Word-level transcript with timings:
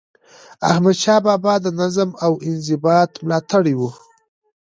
احمدشاه 0.71 1.19
بابا 1.25 1.53
د 1.63 1.67
نظم 1.79 2.09
او 2.25 2.33
انضباط 2.47 3.11
ملاتړی 3.25 3.73
و. 3.79 3.81